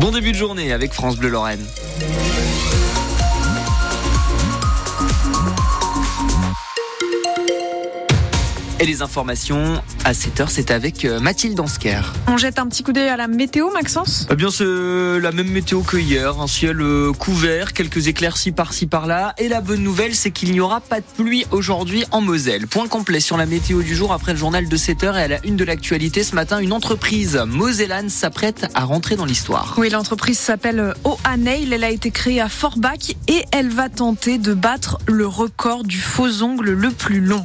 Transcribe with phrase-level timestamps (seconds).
[0.00, 1.64] Bon début de journée avec France Bleu Lorraine.
[8.82, 12.00] Et les informations à 7h, c'est avec euh, Mathilde Ansker.
[12.26, 14.26] On jette un petit coup d'œil à la météo, Maxence?
[14.30, 16.40] Eh bien, c'est la même météo que hier.
[16.40, 19.34] Un ciel euh, couvert, quelques éclaircies par-ci par-là.
[19.36, 22.66] Et la bonne nouvelle, c'est qu'il n'y aura pas de pluie aujourd'hui en Moselle.
[22.68, 25.44] Point complet sur la météo du jour après le journal de 7h et à la
[25.44, 26.58] une de l'actualité ce matin.
[26.58, 29.74] Une entreprise mosellane s'apprête à rentrer dans l'histoire.
[29.76, 31.70] Oui, l'entreprise s'appelle O'Hannail.
[31.70, 35.98] Elle a été créée à Forbach et elle va tenter de battre le record du
[35.98, 37.44] faux ongle le plus long.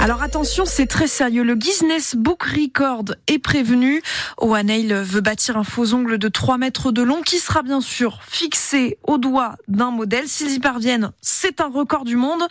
[0.00, 1.42] Alors attention, c'est très sérieux.
[1.42, 4.00] Le Guinness Book Record est prévenu.
[4.38, 8.18] O'Hannail veut bâtir un faux ongle de 3 mètres de long qui sera bien sûr
[8.26, 10.26] fixé au doigt d'un modèle.
[10.26, 12.42] S'ils y parviennent, c'est un record du monde.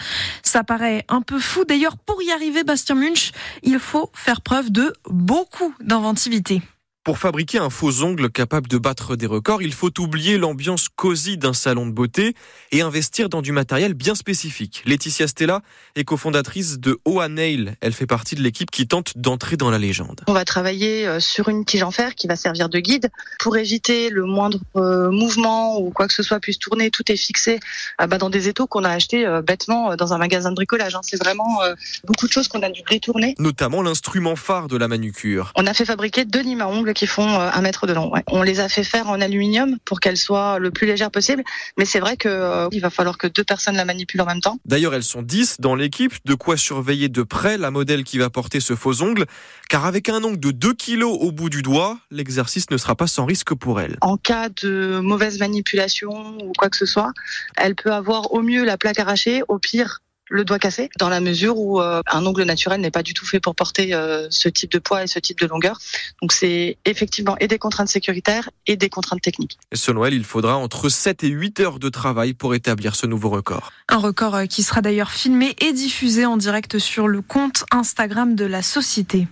[0.44, 1.66] Ça paraît un peu fou.
[1.66, 3.32] D'ailleurs, pour y arriver, Bastien Munch,
[3.64, 6.62] il faut faire preuve de beaucoup d'inventivité.
[7.06, 11.38] Pour fabriquer un faux ongle capable de battre des records, il faut oublier l'ambiance cosy
[11.38, 12.36] d'un salon de beauté
[12.74, 14.84] et investir dans du matériel bien spécifique.
[14.86, 15.62] Laetitia Stella
[15.96, 17.78] est cofondatrice de OA Nail.
[17.80, 20.22] Elle fait partie de l'équipe qui tente d'entrer dans la légende.
[20.28, 23.56] On va travailler euh, sur une tige en fer qui va servir de guide pour
[23.56, 26.92] éviter le moindre euh, mouvement ou quoi que ce soit puisse tourner.
[26.92, 27.62] Tout est fixé
[28.02, 30.96] euh, bah, dans des étaux qu'on a achetés bêtement dans un magasin de bricolage.
[30.96, 31.02] Hein.
[31.04, 31.62] C'est vraiment
[32.04, 33.36] beaucoup de choses qu'on a dû détourner.
[33.40, 35.54] Notamment l'instrument phare de la manucure.
[35.56, 38.12] On a fait fabriquer deux limes à ongles qui font euh, un mètre de long.
[38.28, 41.44] On les a fait faire en aluminium pour qu'elles soient le plus légères possible,
[41.78, 44.58] mais c'est vrai que euh, va falloir que deux personnes la manipulent en même temps.
[44.66, 48.30] D'ailleurs, elles sont 10 dans l'équipe, de quoi surveiller de près la modèle qui va
[48.30, 49.26] porter ce faux ongle,
[49.70, 53.08] car avec un ongle de 2 kg au bout du doigt, l'exercice ne sera pas
[53.08, 53.98] sans risque pour elle.
[54.02, 57.12] En cas de mauvaise manipulation ou quoi que ce soit,
[57.58, 61.20] elle peut avoir au mieux la plaque arrachée, au pire le doigt cassé, dans la
[61.20, 64.48] mesure où euh, un ongle naturel n'est pas du tout fait pour porter euh, ce
[64.48, 65.78] type de poids et ce type de longueur.
[66.22, 69.58] Donc c'est effectivement et des contraintes sécuritaires et des contraintes techniques.
[69.72, 73.08] Et ce Noël, il faudra entre 7 et 8 heures de travail pour établir ce
[73.08, 73.72] nouveau record.
[73.90, 78.36] Un record euh, qui sera d'ailleurs filmé et diffusé en direct sur le compte Instagram
[78.36, 79.28] de la société.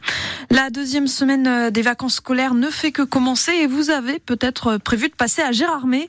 [0.50, 5.10] La deuxième semaine des vacances scolaires ne fait que commencer et vous avez peut-être prévu
[5.10, 6.08] de passer à Gérardmer.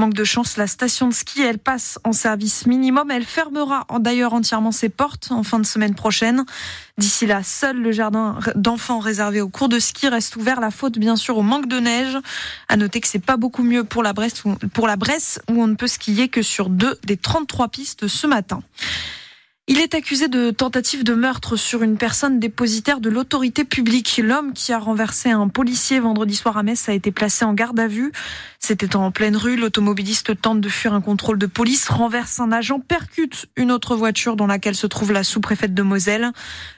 [0.00, 3.10] Manque de chance, la station de ski, elle passe en service minimum.
[3.10, 6.46] Elle fermera d'ailleurs entièrement ses portes en fin de semaine prochaine.
[6.96, 10.58] D'ici là, seul le jardin d'enfants réservé aux cours de ski reste ouvert.
[10.58, 12.16] La faute, bien sûr, au manque de neige.
[12.70, 15.66] À noter que c'est pas beaucoup mieux pour la Bresse, pour la Bresse où on
[15.66, 18.62] ne peut skier que sur deux des 33 pistes ce matin.
[19.72, 24.20] Il est accusé de tentative de meurtre sur une personne dépositaire de l'autorité publique.
[24.20, 27.78] L'homme qui a renversé un policier vendredi soir à Metz a été placé en garde
[27.78, 28.10] à vue.
[28.58, 29.54] C'était en pleine rue.
[29.54, 34.34] L'automobiliste tente de fuir un contrôle de police, renverse un agent, percute une autre voiture
[34.34, 36.32] dans laquelle se trouve la sous-préfète de Moselle.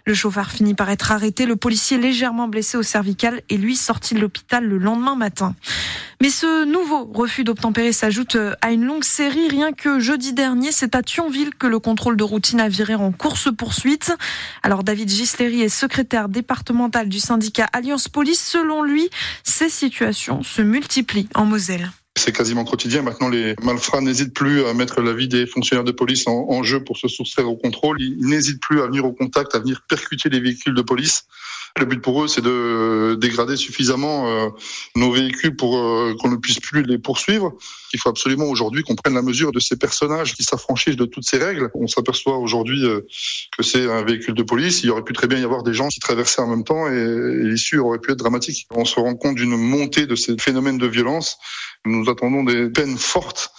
[0.04, 1.46] Le chauffeur finit par être arrêté.
[1.46, 5.54] Le policier légèrement blessé au cervical et lui sorti de l'hôpital le lendemain matin.
[6.20, 9.48] Mais ce nouveau refus d'obtempérer s'ajoute à une longue série.
[9.48, 13.12] Rien que jeudi dernier, c'est à Thionville que le contrôle de routine a viré en
[13.12, 14.12] course-poursuite.
[14.62, 18.44] Alors David Gisleri est secrétaire départemental du syndicat Alliance Police.
[18.44, 19.08] Selon lui,
[19.44, 21.90] ces situations se multiplient en Moselle.
[22.16, 23.02] C'est quasiment quotidien.
[23.02, 26.62] Maintenant, les malfrats n'hésitent plus à mettre la vie des fonctionnaires de police en, en
[26.62, 28.02] jeu pour se soustraire au contrôle.
[28.02, 31.24] Ils n'hésitent plus à venir au contact, à venir percuter les véhicules de police.
[31.78, 34.48] Le but pour eux, c'est de dégrader suffisamment euh,
[34.94, 37.54] nos véhicules pour euh, qu'on ne puisse plus les poursuivre.
[37.94, 41.24] Il faut absolument aujourd'hui qu'on prenne la mesure de ces personnages qui s'affranchissent de toutes
[41.24, 41.70] ces règles.
[41.74, 43.00] On s'aperçoit aujourd'hui euh,
[43.56, 44.82] que c'est un véhicule de police.
[44.82, 46.92] Il aurait pu très bien y avoir des gens qui traversaient en même temps et,
[46.92, 48.66] et l'issue aurait pu être dramatique.
[48.70, 51.38] On se rend compte d'une montée de ces phénomènes de violence.
[51.86, 53.50] Nous attendons des peines fortes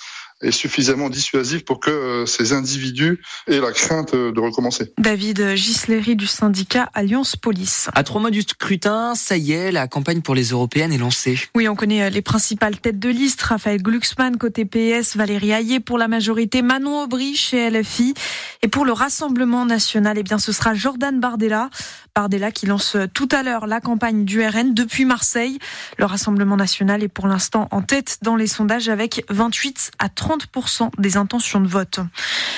[0.43, 4.93] est suffisamment dissuasif pour que euh, ces individus aient la crainte de recommencer.
[4.97, 7.89] David Gisleri du syndicat Alliance Police.
[7.95, 11.39] À trois mois du scrutin, ça y est, la campagne pour les européennes est lancée.
[11.55, 13.41] Oui, on connaît euh, les principales têtes de liste.
[13.41, 18.13] Raphaël Glucksmann côté PS, Valérie Hayé pour la majorité, Manon Aubry chez LFI.
[18.61, 21.69] Et pour le Rassemblement national, eh bien, ce sera Jordan Bardella.
[22.15, 25.57] Bardella qui lance tout à l'heure la campagne du RN depuis Marseille.
[25.97, 30.91] Le Rassemblement national est pour l'instant en tête dans les sondages avec 28 à 30%
[30.99, 32.01] des intentions de vote.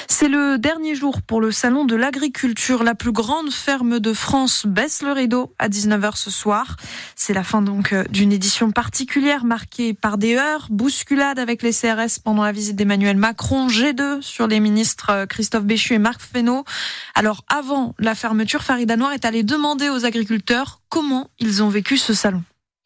[0.10, 2.84] C'est le dernier jour pour le salon de l'agriculture.
[2.84, 6.76] La plus grande ferme de France baisse le rideau à 19h ce soir.
[7.16, 11.72] C'est la fin donc euh, d'une édition particulière marquée par des heures, bousculades avec les
[11.72, 16.22] CRS pendant la visite d'Emmanuel Macron, G2 sur les ministres euh, Christophe Béchu et Marc
[16.22, 16.66] Fesneau.
[17.14, 21.98] Alors avant la fermeture, Farida Noir est allée demander aux agriculteurs comment ils ont vécu
[21.98, 22.44] ce salon.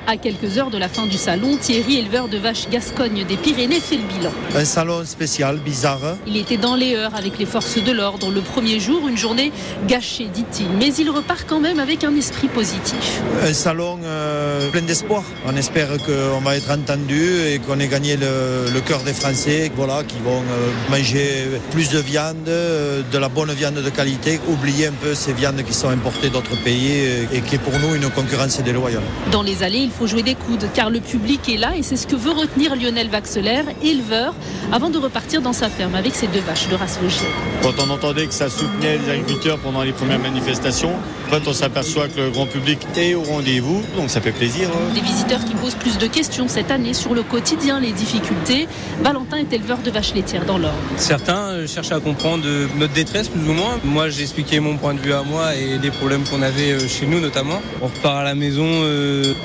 [0.07, 3.79] À quelques heures de la fin du salon, Thierry, éleveur de vaches Gascogne des Pyrénées,
[3.79, 4.31] fait le bilan.
[4.55, 6.15] Un salon spécial, bizarre.
[6.25, 9.51] Il était dans les heures avec les forces de l'ordre le premier jour, une journée
[9.87, 10.67] gâchée, dit-il.
[10.79, 13.21] Mais il repart quand même avec un esprit positif.
[13.43, 15.21] Un salon euh, plein d'espoir.
[15.45, 19.69] On espère qu'on va être entendu et qu'on ait gagné le, le cœur des Français,
[19.75, 24.39] voilà, qui vont euh, manger plus de viande, euh, de la bonne viande de qualité,
[24.47, 26.93] oublier un peu ces viandes qui sont importées d'autres pays
[27.31, 29.03] et qui est pour nous une concurrence déloyale.
[29.31, 31.97] Dans les allées, il faut jouer des coudes car le public est là et c'est
[31.97, 34.35] ce que veut retenir Lionel Vaxelaire, éleveur,
[34.71, 37.25] avant de repartir dans sa ferme avec ses deux vaches de race logienne.
[37.63, 40.93] Quand on entendait que ça soutenait les agriculteurs pendant les premières manifestations,
[41.27, 44.69] en fait on s'aperçoit que le grand public est au rendez-vous, donc ça fait plaisir.
[44.69, 44.93] Hein.
[44.93, 48.67] Des visiteurs qui posent plus de questions cette année sur le quotidien, les difficultés.
[49.01, 50.75] Valentin est éleveur de vaches laitières dans l'Orne.
[50.97, 53.79] Certains euh, cherchent à comprendre euh, notre détresse plus ou moins.
[53.83, 56.87] Moi j'ai expliqué mon point de vue à moi et les problèmes qu'on avait euh,
[56.87, 57.61] chez nous notamment.
[57.81, 58.67] On repart à la maison,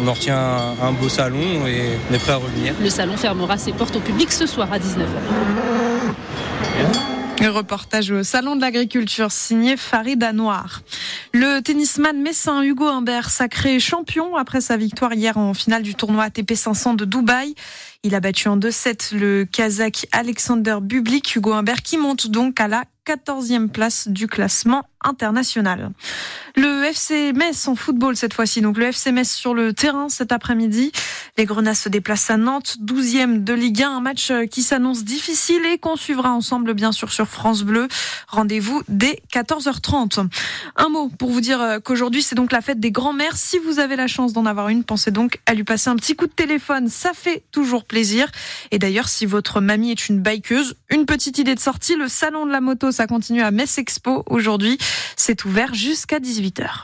[0.01, 2.75] on en retient un, un beau salon et on est prêt à revenir.
[2.81, 5.05] Le salon fermera ses portes au public ce soir à 19h.
[7.41, 10.81] Le reportage au Salon de l'Agriculture signé Farida Noir.
[11.33, 16.25] Le tennisman messin Hugo Humbert, sacré champion après sa victoire hier en finale du tournoi
[16.25, 17.55] ATP 500 de Dubaï.
[18.03, 22.69] Il a battu en 2-7 le Kazakh Alexander Bublik, Hugo Humbert, qui monte donc à
[22.69, 25.93] la 14e place du classement international.
[26.57, 28.61] Le FC Metz en football cette fois-ci.
[28.61, 30.93] Donc le FC Metz sur le terrain cet après-midi.
[31.37, 35.65] Les Grenats se déplacent à Nantes, 12e de Ligue 1, un match qui s'annonce difficile
[35.67, 37.89] et qu'on suivra ensemble bien sûr sur France Bleu.
[38.29, 40.29] Rendez-vous dès 14h30.
[40.77, 43.37] Un mot pour vous dire qu'aujourd'hui c'est donc la fête des grands-mères.
[43.37, 46.15] Si vous avez la chance d'en avoir une, pensez donc à lui passer un petit
[46.15, 46.89] coup de téléphone.
[46.89, 48.31] Ça fait toujours plaisir.
[48.71, 52.47] Et d'ailleurs, si votre mamie est une bikeuse, une petite idée de sortie, le salon
[52.47, 54.79] de la moto, ça continue à Metz Expo aujourd'hui.
[55.17, 56.83] C'est ouvert jusqu'à 18h.